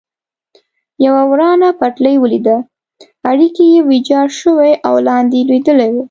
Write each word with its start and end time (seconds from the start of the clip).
یوه 1.05 1.23
ورانه 1.31 1.67
پټلۍ 1.79 2.15
ولیده، 2.19 2.57
اړیکي 3.31 3.65
یې 3.73 3.79
ویجاړ 3.89 4.27
شوي 4.41 4.71
او 4.87 4.95
لاندې 5.07 5.39
لوېدلي 5.47 5.89
و. 5.95 5.97